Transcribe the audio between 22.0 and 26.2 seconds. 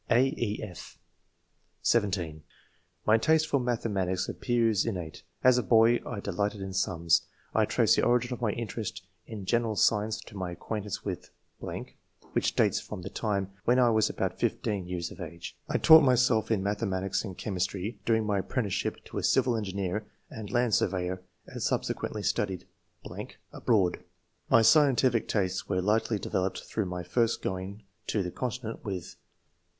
studied.... [abroad]. My scientific tastes were largely